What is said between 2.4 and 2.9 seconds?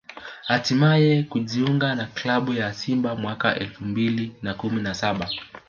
ya